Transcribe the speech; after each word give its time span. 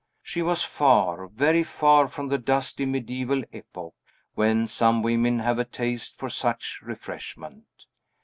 She 0.23 0.41
was 0.41 0.63
far, 0.63 1.27
very 1.27 1.63
far, 1.63 2.07
from 2.07 2.29
the 2.29 2.39
dusty 2.39 2.87
mediaeval 2.87 3.43
epoch, 3.53 3.93
when 4.33 4.67
some 4.67 5.03
women 5.03 5.37
have 5.37 5.59
a 5.59 5.63
taste 5.63 6.17
for 6.17 6.27
such 6.27 6.79
refreshment. 6.81 7.65